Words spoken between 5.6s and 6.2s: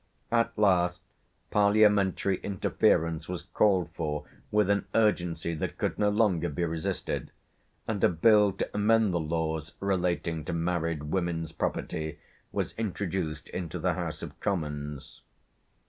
could no